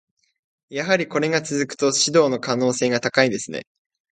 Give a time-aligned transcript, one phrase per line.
[0.71, 3.67] やはりこれが続くと、指導の可能性が高いですね。